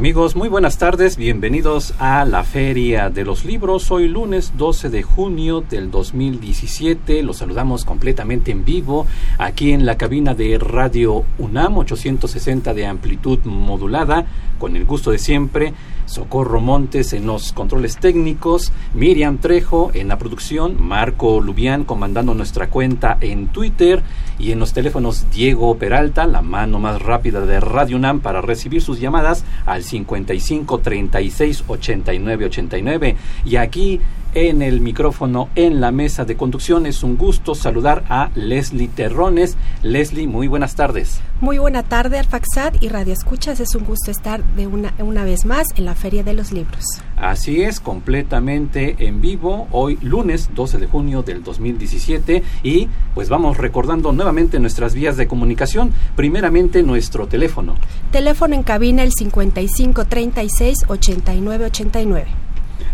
[0.00, 3.90] Amigos, muy buenas tardes, bienvenidos a la Feria de los Libros.
[3.90, 9.98] Hoy lunes 12 de junio del 2017, los saludamos completamente en vivo aquí en la
[9.98, 14.24] cabina de Radio UNAM 860 de amplitud modulada,
[14.58, 15.74] con el gusto de siempre.
[16.10, 22.68] Socorro Montes en los controles técnicos, Miriam Trejo en la producción, Marco Lubián comandando nuestra
[22.68, 24.02] cuenta en Twitter
[24.36, 28.82] y en los teléfonos Diego Peralta, la mano más rápida de Radio UNAM para recibir
[28.82, 34.00] sus llamadas al 55 36 89 89 y aquí
[34.34, 36.86] en el micrófono en la mesa de conducción.
[36.86, 39.56] Es un gusto saludar a Leslie Terrones.
[39.82, 41.20] Leslie, muy buenas tardes.
[41.40, 43.60] Muy buena tarde, Alfaxat y Radio Escuchas.
[43.60, 46.84] Es un gusto estar de una, una vez más en la Feria de los Libros.
[47.16, 53.58] Así es, completamente en vivo, hoy lunes 12 de junio del 2017 y pues vamos
[53.58, 57.74] recordando nuevamente nuestras vías de comunicación, primeramente nuestro teléfono.
[58.10, 62.49] Teléfono en cabina el 55 36 89 89.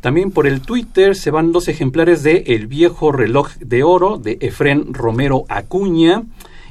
[0.00, 4.38] También por el Twitter se van dos ejemplares de El viejo reloj de oro de
[4.40, 6.22] Efrén Romero Acuña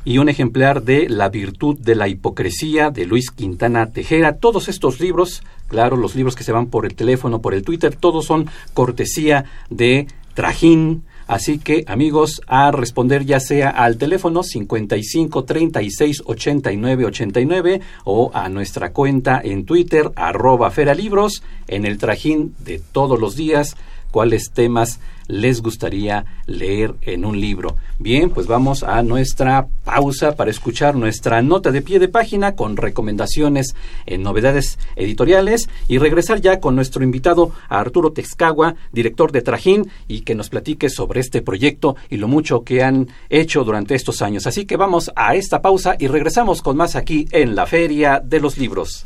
[0.06, 4.38] y un ejemplar de La virtud de la hipocresía de Luis Quintana Tejera.
[4.38, 7.96] Todos estos libros, claro, los libros que se van por el teléfono, por el Twitter,
[7.96, 11.04] todos son cortesía de Trajín.
[11.26, 18.50] Así que, amigos, a responder ya sea al teléfono 55 36 89 89 o a
[18.50, 23.78] nuestra cuenta en Twitter, arroba Feralibros, en el trajín de todos los días,
[24.12, 27.76] cuáles temas les gustaría leer en un libro.
[28.00, 32.78] Bien, pues vamos a nuestra pausa para escuchar nuestra nota de pie de página con
[32.78, 33.76] recomendaciones
[34.06, 40.22] en novedades editoriales y regresar ya con nuestro invitado Arturo Texcagua, director de Trajín, y
[40.22, 44.48] que nos platique sobre este proyecto y lo mucho que han hecho durante estos años.
[44.48, 48.40] Así que vamos a esta pausa y regresamos con más aquí en la Feria de
[48.40, 49.06] los Libros.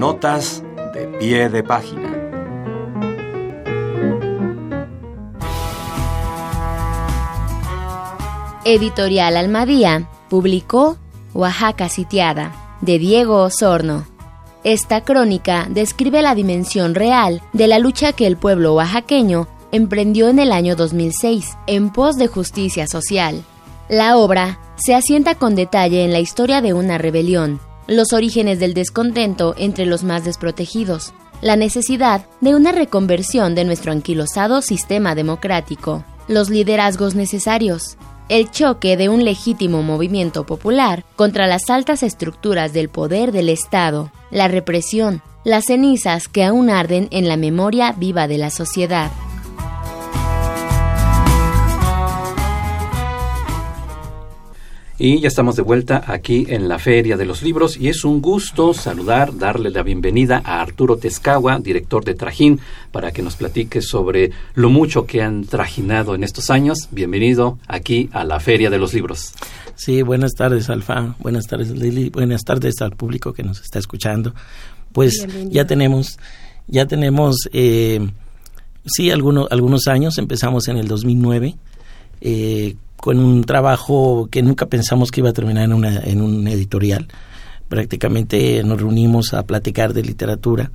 [0.00, 0.62] Notas
[0.94, 2.08] de pie de página.
[8.64, 10.96] Editorial Almadía publicó
[11.34, 14.06] Oaxaca sitiada de Diego Osorno.
[14.64, 20.38] Esta crónica describe la dimensión real de la lucha que el pueblo oaxaqueño emprendió en
[20.38, 23.44] el año 2006 en pos de justicia social.
[23.90, 27.60] La obra se asienta con detalle en la historia de una rebelión
[27.90, 33.90] los orígenes del descontento entre los más desprotegidos, la necesidad de una reconversión de nuestro
[33.90, 37.96] anquilosado sistema democrático, los liderazgos necesarios,
[38.28, 44.12] el choque de un legítimo movimiento popular contra las altas estructuras del poder del Estado,
[44.30, 49.10] la represión, las cenizas que aún arden en la memoria viva de la sociedad.
[55.02, 58.20] Y ya estamos de vuelta aquí en la Feria de los Libros y es un
[58.20, 62.60] gusto saludar, darle la bienvenida a Arturo Tezcagua, director de Trajín,
[62.92, 66.88] para que nos platique sobre lo mucho que han trajinado en estos años.
[66.90, 69.32] Bienvenido aquí a la Feria de los Libros.
[69.74, 71.14] Sí, buenas tardes, Alfa.
[71.18, 72.10] Buenas tardes, Lili.
[72.10, 74.34] Buenas tardes al público que nos está escuchando.
[74.92, 76.18] Pues ya tenemos,
[76.66, 78.06] ya tenemos, eh,
[78.84, 80.18] sí, algunos, algunos años.
[80.18, 81.56] Empezamos en el 2009.
[82.20, 86.46] Eh, con un trabajo que nunca pensamos que iba a terminar en, una, en un
[86.46, 87.08] editorial.
[87.68, 90.70] Prácticamente nos reunimos a platicar de literatura,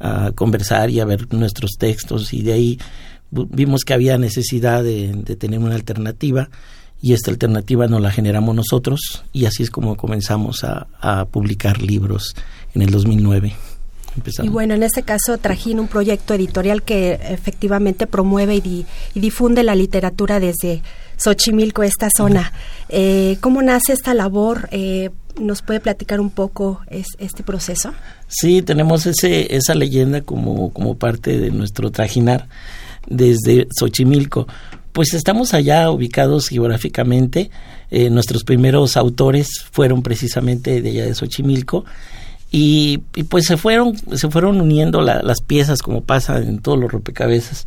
[0.00, 2.78] a conversar y a ver nuestros textos y de ahí
[3.30, 6.48] vimos que había necesidad de, tener una alternativa
[7.00, 12.34] y esta alternativa nos la generamos nosotros y así es como comenzamos a, publicar libros
[12.74, 13.54] en el 2009.
[14.42, 18.84] Y bueno, en este caso Trajín, un proyecto editorial que efectivamente promueve y,
[19.14, 20.82] difunde la literatura desde
[21.18, 22.52] Xochimilco, esta zona.
[22.88, 24.68] Eh, ¿Cómo nace esta labor?
[24.70, 27.92] Eh, ¿Nos puede platicar un poco este proceso?
[28.28, 32.48] Sí, tenemos ese, esa leyenda como, parte de nuestro trajinar
[33.06, 34.48] desde Xochimilco.
[34.92, 37.50] Pues estamos allá ubicados geográficamente.
[37.90, 41.84] Eh, nuestros primeros autores fueron precisamente de allá de Xochimilco
[42.50, 42.98] y,
[43.28, 47.66] pues se fueron se fueron uniendo las piezas como pasa en todos los rompecabezas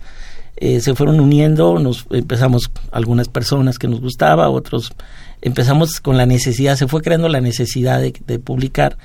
[0.61, 4.93] eh, se fueron uniendo nos empezamos algunas personas que nos gustaba otros
[5.41, 8.97] empezamos con la necesidad se fue creando la necesidad de, publicar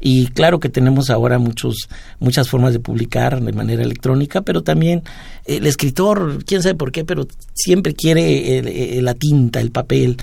[0.00, 1.88] y claro que tenemos ahora muchos
[2.18, 5.02] muchas formas de publicar de manera electrónica pero también
[5.44, 10.16] el escritor quién sabe por qué pero siempre quiere la tinta el papel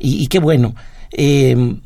[0.00, 0.74] y, y qué bueno.
[1.12, 1.76] Eh,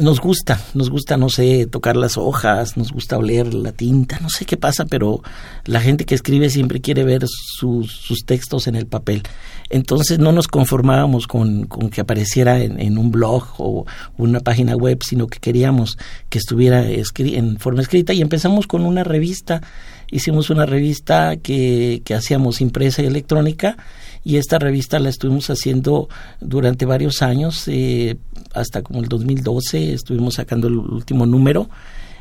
[0.00, 4.28] nos gusta, nos gusta, no sé, tocar las hojas, nos gusta oler la tinta, no
[4.28, 5.22] sé qué pasa, pero
[5.66, 9.22] la gente que escribe siempre quiere ver sus, sus textos en el papel.
[9.70, 13.86] Entonces no nos conformábamos con, con que apareciera en, un blog o
[14.16, 15.96] una página web, sino que queríamos
[16.28, 19.62] que estuviera en forma escrita y empezamos con una revista,
[20.10, 23.76] hicimos una revista que, que hacíamos impresa y electrónica
[24.24, 26.08] y esta revista la estuvimos haciendo
[26.40, 28.16] durante varios años, eh,
[28.54, 31.68] hasta como el 2012 estuvimos sacando el último número.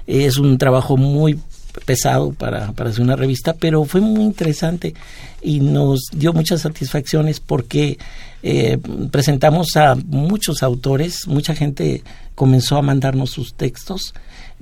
[0.05, 1.39] Es un trabajo muy
[1.85, 4.93] pesado para, para hacer una revista, pero fue muy interesante
[5.41, 7.97] y nos dio muchas satisfacciones porque
[8.43, 8.77] eh,
[9.09, 12.03] presentamos a muchos autores, mucha gente
[12.35, 14.13] comenzó a mandarnos sus textos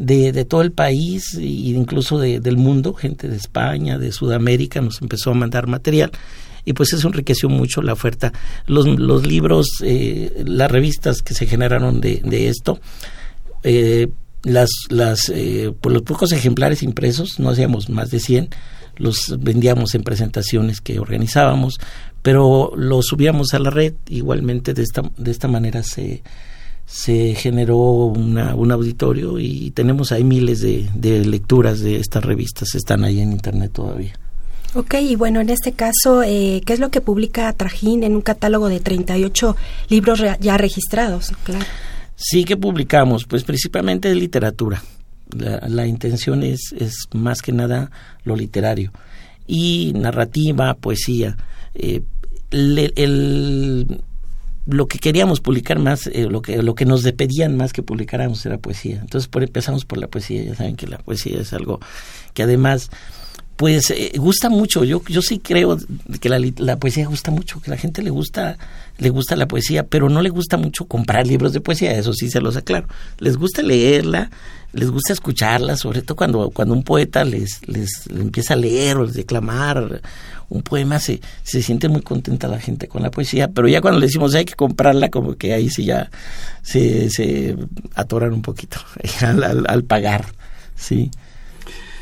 [0.01, 4.81] de, de todo el país e incluso de, del mundo, gente de España, de Sudamérica,
[4.81, 6.11] nos empezó a mandar material
[6.65, 8.33] y pues eso enriqueció mucho la oferta.
[8.65, 12.79] Los, los libros, eh, las revistas que se generaron de, de esto,
[13.63, 14.07] eh,
[14.43, 18.49] las, las, eh, por los pocos ejemplares impresos, no hacíamos más de 100,
[18.97, 21.79] los vendíamos en presentaciones que organizábamos,
[22.23, 26.23] pero los subíamos a la red, igualmente de esta, de esta manera se,
[26.91, 32.75] se generó una, un auditorio y tenemos ahí miles de, de lecturas de estas revistas,
[32.75, 34.13] están ahí en internet todavía.
[34.73, 38.21] Ok, y bueno, en este caso, eh, ¿qué es lo que publica Trajín en un
[38.21, 39.55] catálogo de 38
[39.89, 41.31] libros ya registrados?
[41.43, 41.65] Claro.
[42.15, 43.25] Sí, que publicamos?
[43.25, 44.83] Pues principalmente de literatura.
[45.33, 47.89] La, intención es, es más que nada
[48.25, 48.91] lo literario.
[49.47, 51.37] Y narrativa, poesía.
[51.73, 52.01] Eh,
[52.51, 54.01] el,
[54.65, 58.45] lo que queríamos publicar más, eh, lo, que, lo que nos pedían más que publicáramos
[58.45, 58.99] era poesía.
[59.01, 60.43] Entonces por, empezamos por la poesía.
[60.43, 61.79] Ya saben que la poesía es algo
[62.33, 62.89] que además
[63.61, 64.83] pues eh, gusta mucho.
[64.83, 65.77] Yo, yo sí creo
[66.19, 68.57] que la, la, poesía gusta mucho, que la gente le gusta,
[68.97, 72.31] le gusta la poesía, pero no le gusta mucho comprar libros de poesía, eso sí
[72.31, 72.87] se los aclaro.
[73.19, 74.31] Les gusta leerla,
[74.73, 79.05] les gusta escucharla, sobre todo cuando, cuando un poeta les, les, empieza a leer o
[79.05, 80.01] les declamar
[80.51, 83.99] un poema, se, se siente muy contenta la gente con la poesía, pero ya cuando
[83.99, 86.11] le decimos hay que comprarla, como que ahí sí ya
[86.61, 87.55] se, se
[87.95, 88.77] atoran un poquito
[89.21, 90.25] al, al, pagar,
[90.75, 91.09] sí.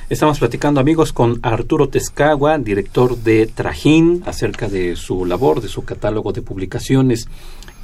[0.09, 5.85] Estamos platicando, amigos, con Arturo Tezcagua, director de Trajín, acerca de su labor, de su
[5.85, 7.27] catálogo de publicaciones.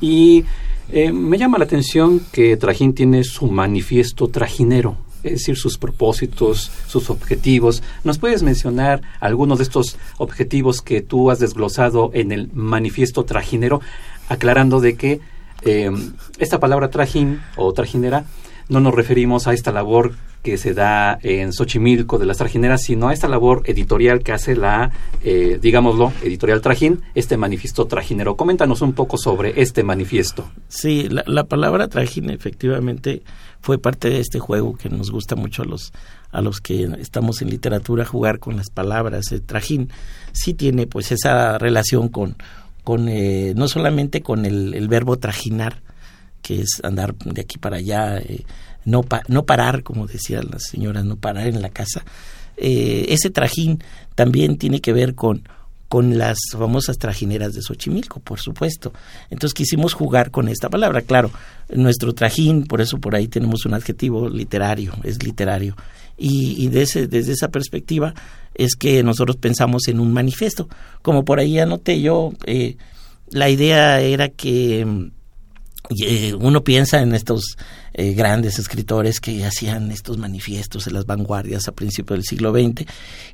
[0.01, 0.43] Y
[0.91, 6.71] eh, me llama la atención que Trajín tiene su manifiesto trajinero, es decir, sus propósitos,
[6.87, 7.83] sus objetivos.
[8.03, 13.81] ¿Nos puedes mencionar algunos de estos objetivos que tú has desglosado en el manifiesto trajinero,
[14.29, 15.19] aclarando de que
[15.63, 15.91] eh,
[16.37, 18.25] esta palabra trajín o trajinera
[18.67, 20.13] no nos referimos a esta labor
[20.45, 24.55] que se da en Xochimilco de las trajineras, sino a esta labor editorial que hace
[24.55, 24.91] la,
[25.23, 28.35] eh, digámoslo, editorial Trajín, este manifiesto trajinero.
[28.35, 30.47] Coméntanos un poco sobre este manifiesto.
[30.67, 33.23] Sí, la, palabra trajín efectivamente
[33.65, 35.91] fue parte de este juego que nos gusta mucho a los
[36.31, 39.31] a los que estamos en literatura jugar con las palabras.
[39.31, 39.89] El trajín
[40.33, 42.35] sí tiene pues esa relación con,
[42.83, 45.81] con eh, no solamente con el, verbo trajinar,
[46.43, 48.45] que es andar de aquí para allá, eh,
[48.83, 52.05] no, no parar, como decían las señoras, no parar en la casa.
[52.57, 55.49] Eh, ese trajín también tiene que ver con,
[55.87, 58.93] con las famosas trajineras de Xochimilco, por supuesto.
[59.29, 61.01] Entonces quisimos jugar con esta palabra.
[61.01, 61.31] Claro,
[61.69, 65.75] nuestro trajín, por eso por ahí tenemos un adjetivo literario, es literario.
[66.17, 68.13] Y, y desde, esa perspectiva
[68.53, 70.69] es que nosotros pensamos en un manifiesto.
[71.01, 72.77] Como por ahí anoté yo, eh,
[73.29, 75.11] la idea era que
[76.01, 77.57] eh, uno piensa en estos
[77.93, 82.85] eh, grandes escritores que hacían estos manifiestos en las vanguardias a principios del siglo XX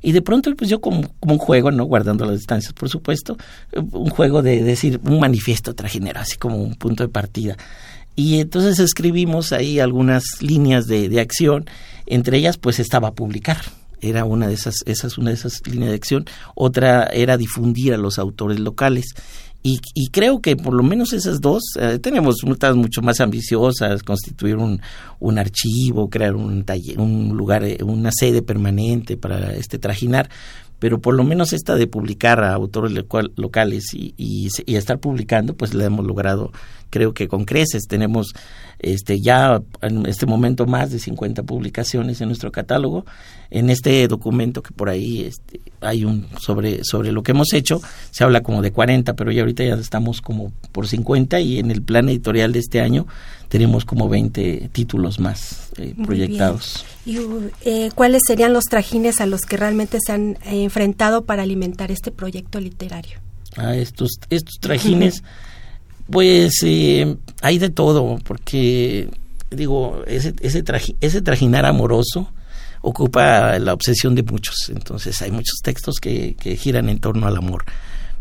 [0.02, 3.36] y de pronto pues yo como, un juego, no guardando las distancias por supuesto,
[3.72, 7.56] un juego de decir un manifiesto trajinero, así como un punto de partida.
[8.14, 11.64] Y entonces escribimos ahí algunas líneas de, de acción,
[12.06, 13.62] entre ellas pues estaba publicar,
[14.02, 17.96] era una de esas, esas una de esas líneas de acción, otra era difundir a
[17.96, 19.14] los autores locales
[19.62, 24.02] y, y, creo que por lo menos esas dos, eh, tenemos metas mucho más ambiciosas,
[24.02, 24.80] constituir un,
[25.20, 30.28] un archivo, crear un, taller, un lugar, eh, una sede permanente para este trajinar,
[30.80, 32.92] pero por lo menos esta de publicar a autores
[33.36, 36.50] locales y, y, y, estar publicando, pues la hemos logrado,
[36.90, 37.84] creo que con creces.
[37.88, 38.34] Tenemos
[38.80, 43.04] este, ya en este momento más de 50 publicaciones en nuestro catálogo.
[43.54, 47.82] En este documento que por ahí este, hay un sobre, sobre lo que hemos hecho,
[48.10, 51.70] se habla como de 40, pero ya ahorita ya estamos como por 50 y en
[51.70, 53.06] el plan editorial de este año
[53.48, 56.86] tenemos como 20 títulos más eh, proyectados.
[57.04, 57.18] ¿Y
[57.66, 61.90] eh, cuáles serían los trajines a los que realmente se han eh, enfrentado para alimentar
[61.90, 63.18] este proyecto literario?
[63.58, 65.22] Ah, estos, estos trajines,
[66.08, 69.10] pues hay de todo, porque
[69.50, 70.64] digo, ese, ese,
[71.02, 72.32] ese trajinar amoroso
[72.82, 77.36] ocupa la obsesión de muchos, entonces hay muchos textos que, que giran en torno al
[77.36, 77.64] amor,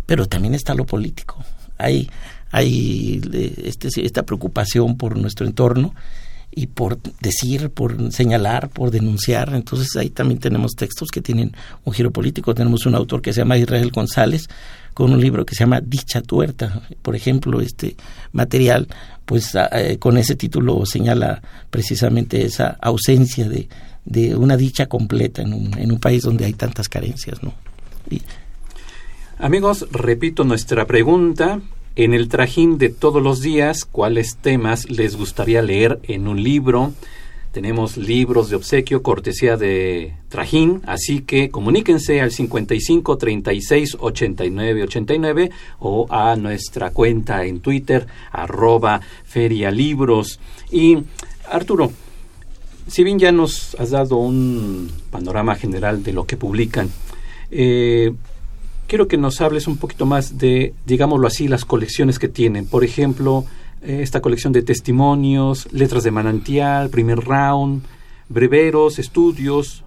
[0.06, 1.44] pero también está lo político.
[1.78, 2.10] Hay,
[2.52, 3.22] hay
[3.64, 5.94] este, esta preocupación por nuestro entorno
[6.54, 9.54] y por decir, por señalar, por denunciar.
[9.54, 11.54] Entonces ahí también tenemos textos que tienen
[11.86, 12.54] un giro político.
[12.54, 14.48] Tenemos un autor que se llama Israel González
[14.94, 16.82] con un libro que se llama Dicha Tuerta.
[17.02, 17.96] Por ejemplo, este
[18.34, 18.88] material,
[19.26, 23.70] pues eh, con ese título señala precisamente esa ausencia de,
[24.06, 27.54] de una dicha completa en un, en un país donde hay tantas carencias, ¿no?
[29.38, 31.62] Amigos, repito nuestra pregunta
[31.96, 36.94] en el trajín de todos los días, ¿cuáles temas les gustaría leer en un libro?
[37.52, 45.52] Tenemos libros de obsequio, cortesía de Trajín, así que comuníquense al 55 36 89 89
[45.80, 50.40] o a nuestra cuenta en Twitter, arroba ferialibros.
[50.72, 51.00] Y
[51.52, 51.92] Arturo,
[52.88, 56.90] si bien ya nos has dado un panorama general de lo que publican,
[57.52, 58.14] eh,
[58.88, 62.66] quiero que nos hables un poquito más de, digámoslo así, las colecciones que tienen.
[62.66, 63.46] Por ejemplo,
[63.82, 67.84] eh, esta colección de testimonios, letras de manantial, primer round,
[68.30, 69.84] breveros, estudios,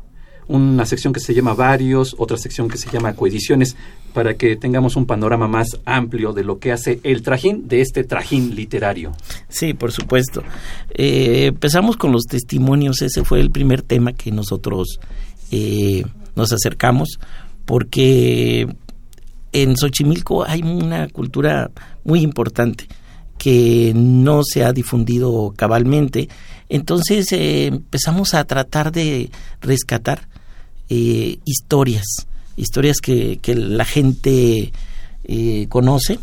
[0.48, 3.76] una sección que se llama varios, otra sección que se llama coediciones,
[4.12, 8.04] para que tengamos un panorama más amplio de lo que hace el trajín de este
[8.04, 9.12] trajín literario.
[9.48, 10.42] Sí, por supuesto.
[10.90, 15.00] Eh, empezamos con los testimonios, ese fue el primer tema que nosotros
[15.50, 16.04] eh,
[16.36, 17.18] nos acercamos,
[17.64, 18.68] porque
[19.52, 21.70] en Xochimilco hay una cultura
[22.04, 22.86] muy importante
[23.38, 26.28] que no se ha difundido cabalmente.
[26.68, 30.28] Entonces eh, empezamos a tratar de rescatar
[30.88, 32.04] eh, historias,
[32.56, 34.72] historias que, la gente
[35.24, 36.18] eh, conoce.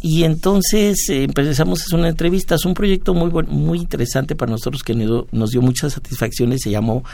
[0.00, 2.56] Y entonces empezamos a hacer una entrevista.
[2.56, 6.62] Es un proyecto muy, muy interesante para nosotros que nos dio muchas satisfacciones.
[6.62, 7.04] Se llamó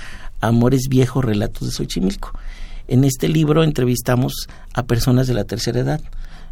[0.41, 2.33] Amores Viejos Relatos de Xochimilco.
[2.89, 6.01] En este libro entrevistamos a personas de la tercera edad,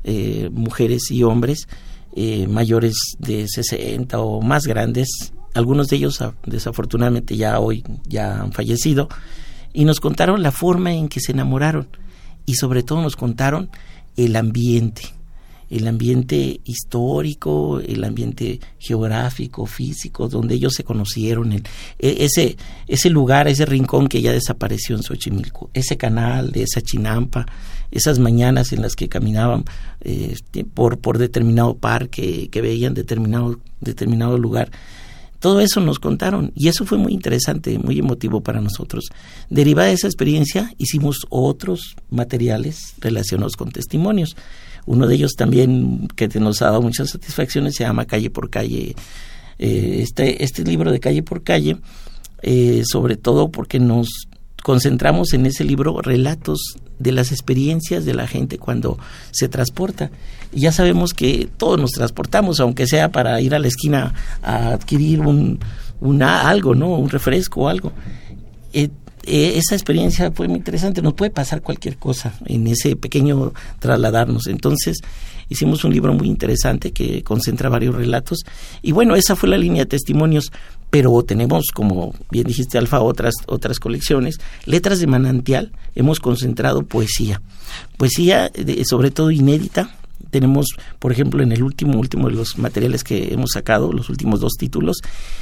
[0.05, 1.66] eh, mujeres y hombres
[2.19, 5.35] eh, mayores de 60 o más grandes.
[5.52, 9.11] Algunos de ellos ah, desafortunadamente ya hoy ya han fallecido
[9.76, 11.87] y nos contaron la forma en que se enamoraron.
[12.47, 13.68] Y sobre todo nos contaron
[14.16, 15.02] el ambiente.
[15.68, 21.62] El ambiente histórico, el ambiente geográfico, físico, donde ellos se conocieron, e,
[21.99, 22.56] ese,
[22.87, 27.45] ese lugar, ese rincón que ya desapareció en Xochimilco, ese canal de esa chinampa,
[27.90, 29.64] esas mañanas en las que caminaban
[30.00, 30.37] eh,
[30.73, 34.71] por, por determinado parque, que veían determinado, determinado lugar.
[35.40, 39.07] Todo eso nos contaron y eso fue muy interesante, muy emotivo para nosotros.
[39.50, 44.37] Derivada de esa experiencia, hicimos otros materiales relacionados con testimonios.
[44.87, 48.95] Uno de ellos también que nos ha dado muchas satisfacciones se llama Calle por Calle.
[49.59, 51.78] Eh, este, este libro de Calle por Calle,
[52.43, 54.09] eh, sobre todo porque nos
[54.66, 56.58] concentramos en ese libro relatos
[56.99, 58.99] de las experiencias de la gente cuando
[59.30, 60.11] se transporta.
[60.52, 64.70] Y ya sabemos que todos nos transportamos, aunque sea para ir a la esquina a
[64.70, 65.61] adquirir un,
[66.20, 66.96] algo, ¿no?
[66.96, 67.92] Un refresco o algo.
[68.73, 68.88] Eh,
[69.26, 71.02] eh, esa experiencia fue muy interesante.
[71.02, 74.47] Nos puede pasar cualquier cosa en ese pequeño trasladarnos.
[74.47, 74.99] Entonces,
[75.49, 78.40] hicimos un libro muy interesante que concentra varios relatos.
[78.83, 80.50] Y bueno, esa fue la línea de testimonios
[80.90, 84.38] pero tenemos, como bien dijiste, Alfa, otras, otras colecciones.
[84.64, 87.42] Letras de manantial, hemos concentrado poesía.
[87.97, 88.50] Poesía,
[88.88, 89.90] sobre todo inédita.
[90.37, 90.66] Tenemos,
[90.99, 94.52] por ejemplo, en el último, último de los materiales que hemos sacado, los últimos dos
[94.59, 94.99] títulos,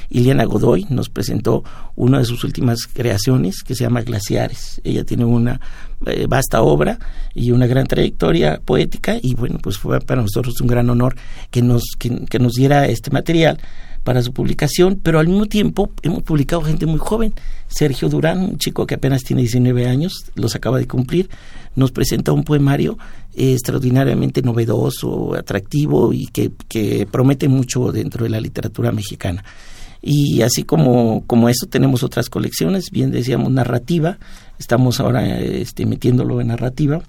[0.08, 1.64] Iliana Godoy nos presentó
[1.96, 4.80] una de sus últimas creaciones que se llama Glaciares.
[4.84, 5.60] Ella tiene una
[6.06, 7.00] eh, vasta obra
[7.34, 11.16] y una gran trayectoria poética y bueno, pues fue para nosotros un gran honor
[11.50, 13.58] que nos, que nos diera este material
[14.04, 17.34] para su publicación, pero al mismo tiempo hemos publicado gente muy joven.
[17.68, 21.30] Sergio Durán, un chico que apenas tiene 19 años, los acaba de cumplir,
[21.74, 22.98] nos presenta un poemario
[23.34, 29.42] extraordinariamente novedoso, atractivo y que, que promete mucho dentro de la literatura mexicana.
[30.06, 34.18] Y así como, como eso tenemos otras colecciones, bien decíamos narrativa,
[34.58, 37.02] estamos ahora este, metiéndolo en narrativa,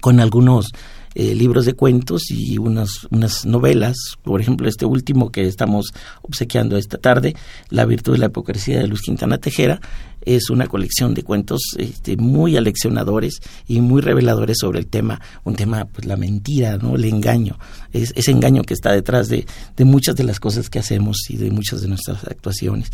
[0.00, 0.66] con algunos
[1.14, 3.96] eh, libros de cuentos y unas, unas novelas.
[4.22, 7.34] Por ejemplo, este último que estamos obsequiando esta tarde,
[7.70, 9.80] La virtud de la hipocresía de Luz Quintana Tejera,
[10.22, 15.54] es una colección de cuentos este, muy aleccionadores y muy reveladores sobre el tema, un
[15.54, 16.96] tema, pues la mentira, ¿no?
[16.96, 17.58] el engaño,
[17.92, 19.46] es, ese engaño que está detrás de,
[19.76, 22.90] de muchas de las cosas que hacemos y de muchas de nuestras actuaciones.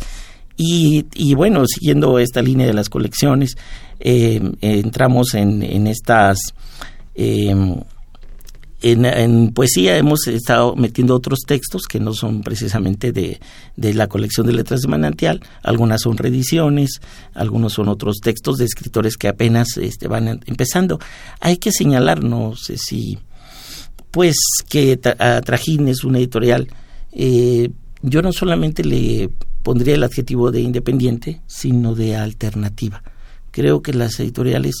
[0.57, 3.57] Y, y, bueno, siguiendo esta línea de las colecciones,
[3.99, 6.37] eh, entramos en, en estas
[7.13, 7.53] eh,
[8.81, 13.39] en, poesía hemos estado metiendo otros textos que no son precisamente de,
[13.77, 17.01] la colección de letras de manantial, algunas son reediciones,
[17.33, 20.99] algunos son otros textos de escritores que apenas este, van empezando.
[21.39, 23.17] Hay que señalar, no sé si,
[24.11, 24.35] pues
[24.69, 26.67] que Trajín es una editorial,
[27.11, 27.69] eh,
[28.01, 29.29] yo no solamente le
[29.63, 33.01] pondría el adjetivo de independiente, sino de alternativa.
[33.51, 34.75] Creo que las editoriales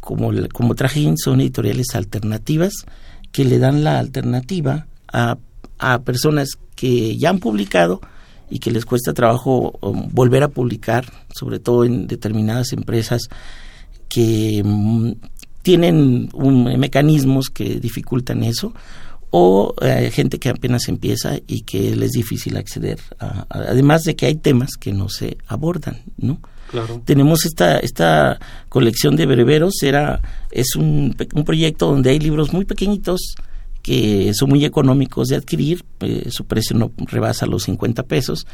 [0.00, 2.72] como, como Trajín son editoriales alternativas,
[3.32, 5.38] que le dan la alternativa a,
[5.78, 8.00] a personas que ya han publicado
[8.50, 13.22] y que les cuesta trabajo um, volver a publicar, sobre todo en determinadas empresas
[14.08, 15.12] que mm,
[15.62, 18.72] tienen un, mecanismos que dificultan eso,
[19.30, 22.98] o eh, gente que apenas empieza y que les es difícil acceder,
[23.50, 26.40] además de que hay temas que no se abordan, ¿no?
[27.04, 32.64] Tenemos esta, esta colección de breveros, era, es un, un proyecto donde hay libros muy
[32.64, 33.34] pequeñitos
[33.82, 38.46] que son muy económicos de adquirir, eh, su precio no rebasa los 50 pesos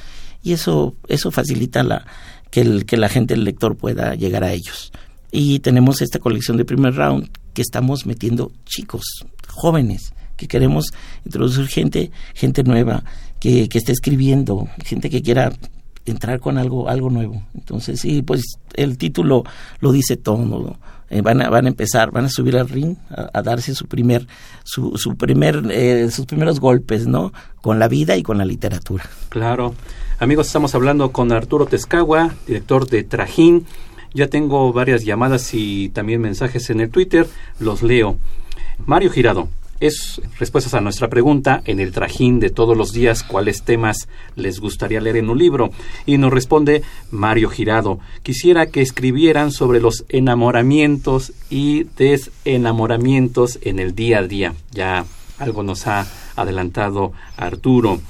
[0.42, 2.06] y eso, eso facilita la,
[2.50, 4.92] que, el, que la gente, el lector pueda llegar a ellos.
[5.32, 9.02] Y tenemos esta colección de primer round que estamos metiendo chicos,
[9.48, 10.92] jóvenes, que queremos
[11.24, 13.02] introducir gente, gente nueva,
[13.40, 15.52] que, que esté escribiendo, gente que quiera
[16.06, 17.42] entrar con algo, algo nuevo.
[17.54, 19.44] Entonces, sí, pues el título
[19.80, 20.76] lo dice todo.
[21.10, 24.26] Eh, van, a, van a empezar, van a subir al ring a, darse su primer,
[24.64, 27.32] su, su primer, eh, sus primeros golpes, ¿no?
[27.60, 29.04] Con la vida y con la literatura.
[29.28, 29.74] Claro.
[30.18, 33.66] Amigos, estamos hablando con Arturo Tezcagua, director de Trajín.
[34.14, 37.26] Ya tengo varias llamadas y también mensajes en el Twitter,
[37.58, 38.16] los leo.
[38.86, 39.48] Mario Girado,
[39.86, 44.58] es respuestas a nuestra pregunta en el trajín de todos los días cuáles temas les
[44.58, 45.70] gustaría leer en un libro.
[46.06, 47.98] Y nos responde Mario Girado.
[48.22, 54.54] Quisiera que escribieran sobre los enamoramientos y desenamoramientos en el día a día.
[54.70, 55.04] Ya
[55.38, 58.00] algo nos ha adelantado Arturo.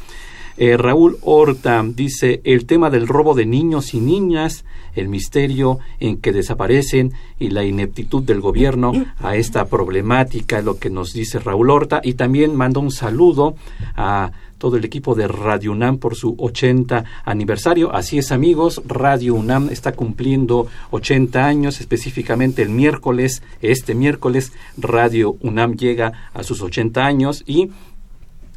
[0.56, 4.64] Eh, Raúl Horta dice el tema del robo de niños y niñas,
[4.94, 10.90] el misterio en que desaparecen y la ineptitud del gobierno a esta problemática, lo que
[10.90, 13.56] nos dice Raúl Horta, y también manda un saludo
[13.96, 17.92] a todo el equipo de Radio UNAM por su 80 aniversario.
[17.92, 25.36] Así es, amigos, Radio UNAM está cumpliendo 80 años, específicamente el miércoles, este miércoles, Radio
[25.40, 27.72] UNAM llega a sus 80 años y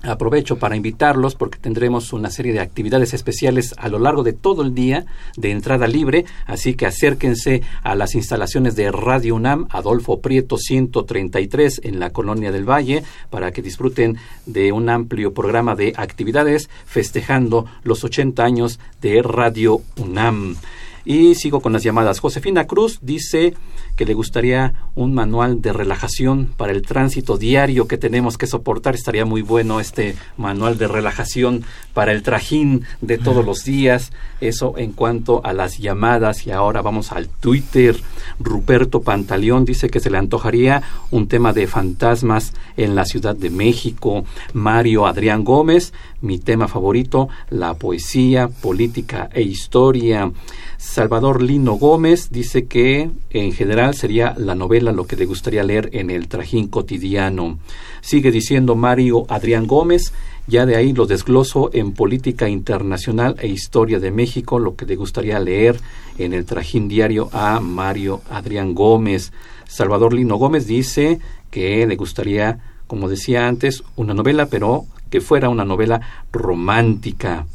[0.03, 4.61] Aprovecho para invitarlos porque tendremos una serie de actividades especiales a lo largo de todo
[4.61, 10.21] el día de entrada libre, así que acérquense a las instalaciones de Radio UNAM Adolfo
[10.21, 15.93] Prieto 133 en la Colonia del Valle para que disfruten de un amplio programa de
[15.97, 20.57] actividades festejando los 80 años de Radio UNAM.
[21.05, 22.19] Y sigo con las llamadas.
[22.19, 23.53] Josefina Cruz dice
[23.97, 28.95] que le gustaría un manual de relajación para el tránsito diario que tenemos que soportar.
[28.95, 34.11] Estaría muy bueno este manual de relajación para el trajín de todos los días.
[34.39, 36.45] Eso en cuanto a las llamadas.
[36.45, 37.99] Y ahora vamos al Twitter.
[38.39, 43.49] Ruperto Pantaleón dice que se le antojaría un tema de fantasmas en la Ciudad de
[43.49, 44.25] México.
[44.53, 50.31] Mario Adrián Gómez, mi tema favorito, la poesía, política e historia.
[50.77, 55.89] Salvador Lino Gómez dice que en general sería la novela lo que le gustaría leer
[55.93, 57.59] en el trajín cotidiano.
[58.01, 60.13] Sigue diciendo Mario Adrián Gómez,
[60.47, 64.95] ya de ahí lo desgloso en política internacional e historia de México, lo que le
[64.95, 65.79] gustaría leer
[66.17, 69.33] en el trajín diario a Mario Adrián Gómez.
[69.67, 71.19] Salvador Lino Gómez dice
[71.51, 77.45] que le gustaría, como decía antes, una novela, pero que fuera una novela romántica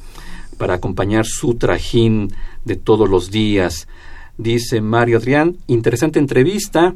[0.59, 2.33] para acompañar su trajín
[2.65, 3.89] de todos los días.
[4.39, 6.95] Dice Mario Adrián, interesante entrevista.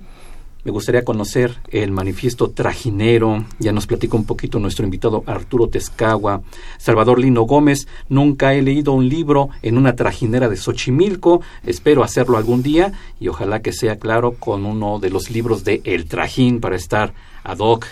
[0.65, 3.45] Me gustaría conocer el manifiesto trajinero.
[3.59, 6.43] Ya nos platicó un poquito nuestro invitado Arturo Tezcagua.
[6.79, 11.41] Salvador Lino Gómez, nunca he leído un libro en una trajinera de Xochimilco.
[11.65, 15.83] Espero hacerlo algún día y ojalá que sea claro con uno de los libros de
[15.85, 17.87] El Trajín para estar ad hoc.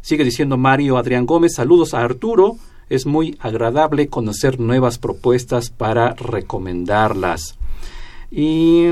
[0.00, 2.56] Sigue diciendo Mario Adrián Gómez, saludos a Arturo
[2.90, 7.56] es muy agradable conocer nuevas propuestas para recomendarlas.
[8.30, 8.86] Y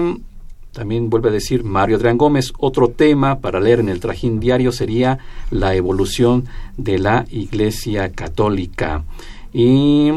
[0.73, 4.73] también vuelve a decir Mario Adrián Gómez, otro tema para leer en el trajín diario
[4.73, 5.19] sería
[5.51, 6.45] la evolución
[6.77, 9.05] de la Iglesia Católica.
[9.53, 10.13] Y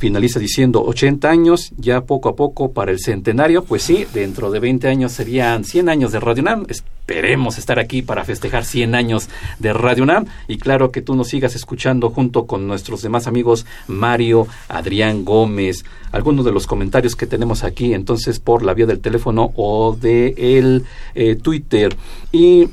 [0.00, 4.58] finaliza diciendo 80 años, ya poco a poco para el centenario, pues sí, dentro de
[4.58, 6.64] 20 años serían 100 años de Radio UNAM.
[6.68, 11.28] Esperemos estar aquí para festejar 100 años de Radio UNAM y claro que tú nos
[11.28, 17.26] sigas escuchando junto con nuestros demás amigos Mario, Adrián Gómez, algunos de los comentarios que
[17.26, 21.94] tenemos aquí entonces por la vía del teléfono o de el eh, Twitter.
[22.32, 22.70] Y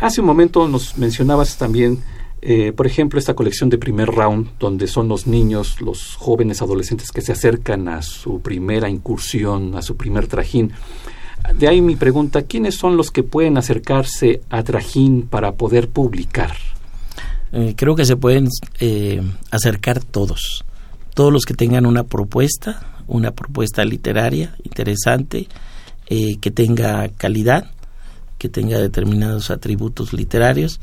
[0.00, 2.02] hace un momento nos mencionabas también
[2.44, 7.12] eh, por ejemplo, esta colección de primer round, donde son los niños, los jóvenes adolescentes
[7.12, 10.72] que se acercan a su primera incursión, a su primer trajín.
[11.56, 16.56] De ahí mi pregunta, ¿quiénes son los que pueden acercarse a trajín para poder publicar?
[17.52, 18.48] Eh, creo que se pueden
[18.80, 20.64] eh, acercar todos,
[21.14, 25.46] todos los que tengan una propuesta, una propuesta literaria interesante,
[26.08, 27.70] que tenga calidad,
[28.36, 30.78] que tenga determinados atributos literarios,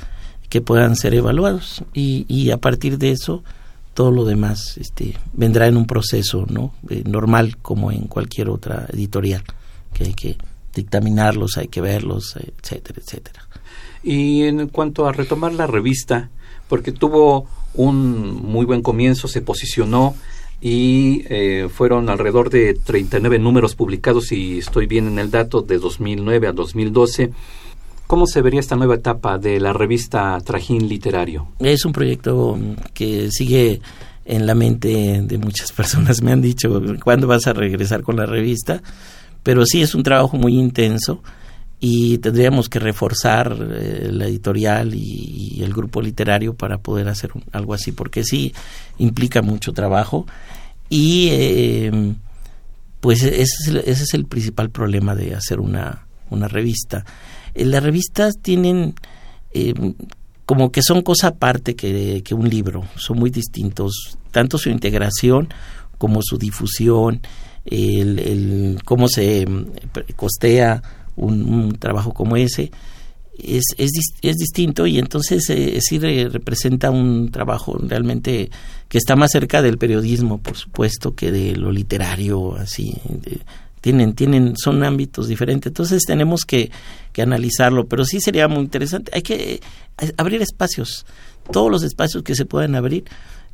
[0.50, 1.84] que puedan ser evaluados.
[1.94, 3.44] Y, y a partir de eso
[4.00, 8.88] todo lo demás este, vendrá en un proceso no eh, normal como en cualquier otra
[8.94, 9.44] editorial
[9.94, 10.38] que hay que
[10.74, 13.46] dictaminarlos hay que verlos etcétera etcétera.
[14.02, 16.30] Y en cuanto a retomar la revista
[16.70, 20.16] porque tuvo un muy buen comienzo se posicionó
[20.62, 25.78] y eh, fueron alrededor de 39 números publicados y estoy bien en el dato de
[25.78, 27.32] 2009 a 2012
[28.10, 31.50] ¿Cómo se vería esta nueva etapa de la revista Trajín Literario?
[31.60, 32.58] Es un proyecto
[32.92, 33.82] que sigue
[34.26, 36.24] en la mente de muchas personas.
[36.24, 38.82] Me han dicho, ¿cuándo vas a regresar con la revista?
[39.44, 41.22] Pero sí es un trabajo muy intenso
[41.80, 47.76] y tendríamos que reforzar eh, la editorial y, el grupo literario para poder hacer algo
[47.76, 48.56] así, porque sí
[48.98, 50.26] implica mucho trabajo
[50.90, 52.16] y eh,
[53.02, 56.08] pues ese es, el, ese es el principal problema de hacer una
[56.48, 57.06] revista
[57.60, 58.96] eh, las revistas tienen
[59.52, 59.74] eh,
[60.46, 65.48] como que son cosa aparte que, un libro, son muy distintos, tanto su integración
[66.00, 67.22] como su difusión,
[67.66, 69.66] el, cómo se mm,
[70.16, 70.82] costea
[71.16, 72.72] un, trabajo como ese.
[73.38, 73.92] Es, es,
[74.22, 78.50] es, distinto y entonces eh, sí representa un trabajo realmente
[78.90, 82.96] que está más cerca del periodismo, por supuesto, que de lo literario, así,
[83.82, 85.70] tienen, tienen, son ámbitos diferentes.
[85.70, 86.72] Entonces tenemos que,
[87.14, 89.12] que analizarlo, pero sí sería muy interesante.
[89.14, 89.62] Hay que
[90.00, 91.06] eh, abrir espacios,
[91.52, 93.06] todos los espacios que se puedan abrir.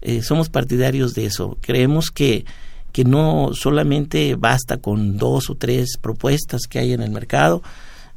[0.02, 1.58] Eh, somos partidarios de eso.
[1.62, 2.46] Creemos que,
[2.92, 7.62] que no solamente basta con dos o tres propuestas que hay en el mercado,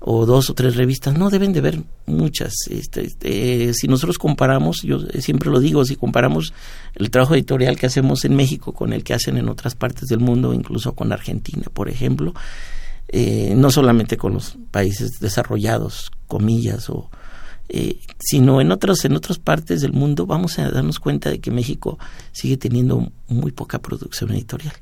[0.01, 2.55] o dos o tres revistas, no deben de haber muchas.
[2.71, 6.53] Este, este, si nosotros comparamos, yo siempre lo digo, si comparamos
[6.95, 10.21] el trabajo editorial que hacemos en México con el que hacen en otras partes del
[10.21, 12.35] mundo, incluso con Argentina, por ejemplo,
[13.09, 17.11] eh, no solamente con los países desarrollados, comillas, o
[17.71, 21.51] eh, sino en otros en otras partes del mundo vamos a darnos cuenta de que
[21.51, 21.99] México
[22.33, 24.73] sigue teniendo muy poca producción editorial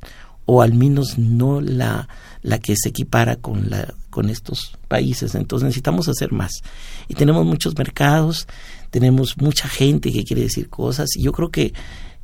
[0.44, 2.08] o al menos no la,
[2.42, 6.62] la que se equipara con la con estos países entonces necesitamos hacer más
[7.06, 8.48] y tenemos muchos mercados
[8.90, 11.74] tenemos mucha gente que quiere decir cosas y yo creo que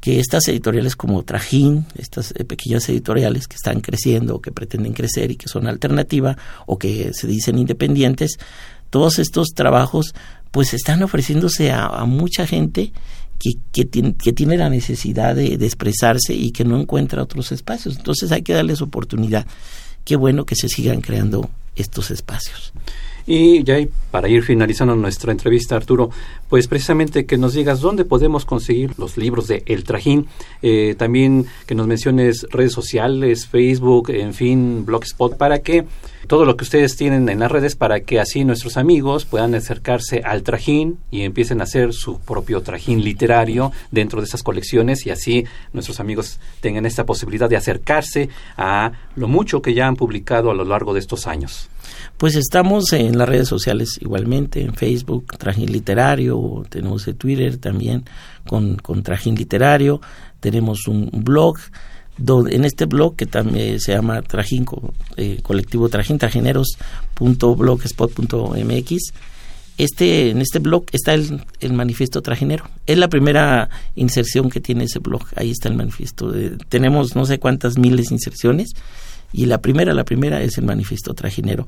[0.01, 4.95] que estas editoriales como Trajín, estas eh, pequeñas editoriales que están creciendo o que pretenden
[4.95, 8.39] crecer y que son alternativa o que se dicen independientes,
[8.91, 10.13] todos estos trabajos
[10.51, 12.93] pues están ofreciéndose a, mucha gente
[13.39, 17.53] que, que, tiene, que, tiene, la necesidad de, de, expresarse y que no encuentra otros
[17.53, 17.97] espacios.
[17.97, 19.47] Entonces hay que darles oportunidad.
[20.05, 22.73] Qué bueno que se sigan creando estos espacios.
[23.27, 23.77] Y ya
[24.11, 26.11] para ir finalizando nuestra entrevista, Arturo,
[26.49, 30.27] pues precisamente que nos digas dónde podemos conseguir los libros de El Trajín,
[30.61, 35.87] eh, también que nos menciones redes sociales, Facebook, en fin, Blogspot, para que
[36.27, 40.23] todo lo que ustedes tienen en las redes para que así nuestros amigos puedan acercarse
[40.25, 45.11] al trajín y empiecen a hacer su propio trajín literario dentro de esas colecciones y
[45.11, 50.51] así nuestros amigos tengan esta posibilidad de acercarse a lo mucho que ya han publicado
[50.51, 51.69] a lo largo de estos años.
[52.23, 58.05] Pues estamos en las redes sociales igualmente, en Facebook, Trajín Literario, tenemos el Twitter también
[58.47, 60.01] con, con Trajín Literario,
[60.39, 61.57] tenemos un blog,
[62.49, 64.65] en este blog que también se llama Trajín,
[65.17, 68.97] eh, colectivo Trajín, trajineros.blogspot.mx,
[69.79, 72.71] este, en este blog está el, el, manifiesto trajinero.
[72.87, 75.25] Es la primera inserción que tiene ese blog.
[75.35, 76.33] Ahí está el manifiesto.
[76.69, 78.75] tenemos no sé cuántas miles de inserciones
[79.33, 81.67] y la primera, la primera es el manifiesto trajinero.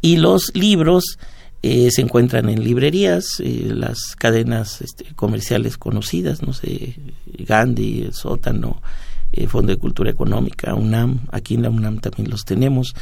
[0.00, 1.18] Y los libros
[1.66, 6.96] eh, se encuentran en librerías, eh, las cadenas este, comerciales conocidas, no sé,
[7.38, 8.82] Gandhi, el Sótano,
[9.32, 12.94] eh, Fondo de Cultura Económica, UNAM, aquí en la UNAM también los tenemos.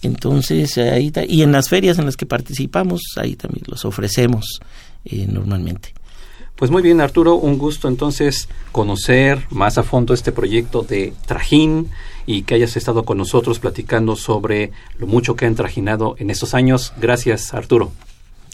[0.00, 4.60] Entonces, ahí y en las ferias en las que participamos, ahí también los ofrecemos
[5.04, 5.92] normalmente.
[6.58, 11.88] Pues muy bien, Arturo, un gusto entonces conocer más a fondo este proyecto de Trajín
[12.26, 16.54] y que hayas estado con nosotros platicando sobre lo mucho que han trajinado en estos
[16.54, 16.92] años.
[17.00, 17.92] Gracias, Arturo.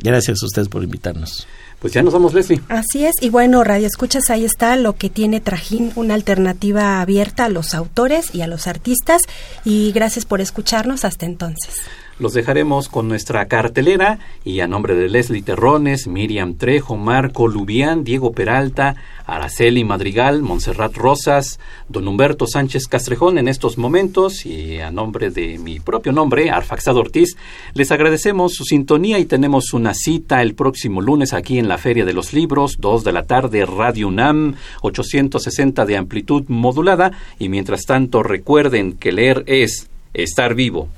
[0.03, 1.47] Gracias a ustedes por invitarnos.
[1.81, 2.61] Pues ya nos vamos, Leslie.
[2.69, 7.47] Así es, y bueno, Radio Escuchas, ahí está lo que tiene Trajín, una alternativa abierta
[7.47, 9.23] a los autores y a los artistas.
[9.64, 11.81] Y gracias por escucharnos hasta entonces.
[12.20, 18.05] Los dejaremos con nuestra cartelera y a nombre de Leslie Terrones, Miriam Trejo, Marco Lubián,
[18.05, 18.94] Diego Peralta,
[19.27, 25.59] Araceli Madrigal, Montserrat Rosas, don Humberto Sánchez Castrejón en estos momentos y a nombre de
[25.59, 27.37] mi propio nombre, Arfaxado Ortiz,
[27.72, 32.05] les agradecemos su sintonía y tenemos una cita el próximo lunes aquí en la Feria
[32.05, 37.87] de los Libros, 2 de la tarde, Radio UNAM, 860 de amplitud modulada y mientras
[37.87, 40.88] tanto recuerden que leer es estar vivo.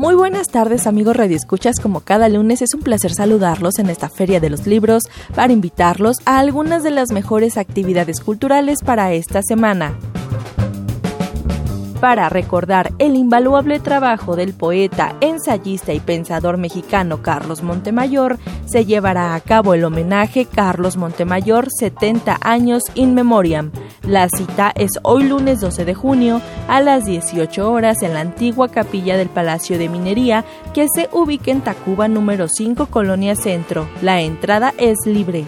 [0.00, 4.40] Muy buenas tardes amigos radioescuchas, como cada lunes es un placer saludarlos en esta Feria
[4.40, 5.02] de los Libros
[5.34, 9.94] para invitarlos a algunas de las mejores actividades culturales para esta semana
[12.00, 19.34] para recordar el invaluable trabajo del poeta, ensayista y pensador mexicano Carlos Montemayor, se llevará
[19.34, 23.70] a cabo el homenaje Carlos Montemayor 70 años in memoriam.
[24.02, 28.68] La cita es hoy lunes 12 de junio a las 18 horas en la antigua
[28.68, 33.88] capilla del Palacio de Minería que se ubica en Tacuba número 5 Colonia Centro.
[34.02, 35.46] La entrada es libre.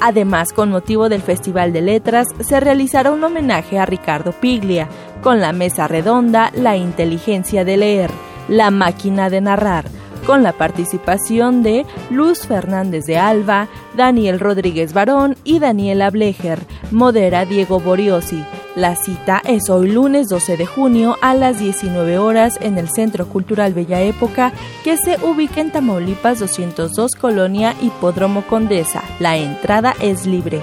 [0.00, 4.88] Además, con motivo del Festival de Letras, se realizará un homenaje a Ricardo Piglia,
[5.22, 8.10] con la mesa redonda La inteligencia de leer,
[8.48, 9.86] la máquina de narrar,
[10.26, 16.58] con la participación de Luz Fernández de Alba, Daniel Rodríguez Barón y Daniela Blecher,
[16.90, 18.44] modera Diego Boriosi.
[18.76, 23.26] La cita es hoy lunes 12 de junio a las 19 horas en el Centro
[23.26, 24.52] Cultural Bella Época
[24.84, 29.02] que se ubica en Tamaulipas 202 Colonia Hipódromo Condesa.
[29.18, 30.60] La entrada es libre.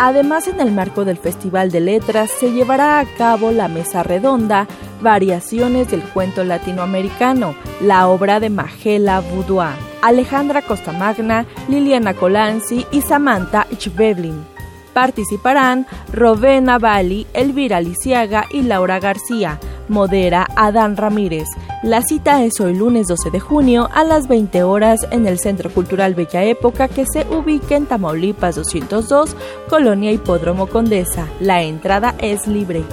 [0.00, 4.66] Además, en el marco del Festival de Letras se llevará a cabo la mesa redonda
[5.02, 13.68] Variaciones del cuento latinoamericano, la obra de Magela Boudoir, Alejandra Costamagna, Liliana Colanzi y Samantha
[13.78, 14.51] Chveblin.
[14.92, 19.58] Participarán Rovena Bali, Elvira Lisiaga y Laura García.
[19.88, 21.48] Modera Adán Ramírez.
[21.82, 25.70] La cita es hoy lunes 12 de junio a las 20 horas en el Centro
[25.70, 29.36] Cultural Bella Época que se ubica en Tamaulipas 202,
[29.68, 31.26] Colonia Hipódromo Condesa.
[31.40, 32.84] La entrada es libre.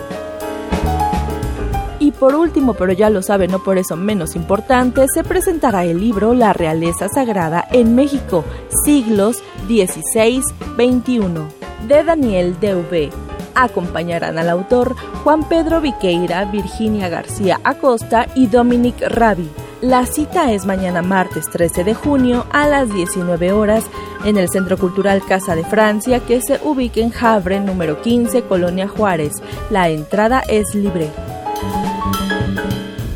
[1.99, 5.99] Y por último, pero ya lo sabe, no por eso menos importante, se presentará el
[5.99, 8.45] libro La Realeza Sagrada en México,
[8.85, 13.10] siglos XVI-XXI de Daniel D.V.
[13.56, 19.50] Acompañarán al autor Juan Pedro Viqueira, Virginia García Acosta y Dominic Rabi.
[19.82, 23.86] La cita es mañana martes 13 de junio a las 19 horas
[24.26, 28.88] en el Centro Cultural Casa de Francia que se ubica en Havre, número 15, Colonia
[28.88, 29.34] Juárez.
[29.70, 31.10] La entrada es libre.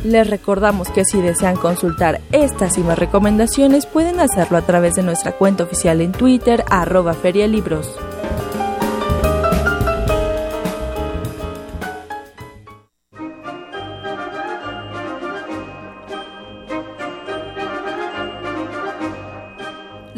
[0.05, 5.03] Les recordamos que si desean consultar estas y más recomendaciones pueden hacerlo a través de
[5.03, 7.97] nuestra cuenta oficial en Twitter arroba ferialibros.